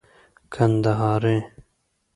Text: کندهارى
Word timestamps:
کندهارى 0.53 1.37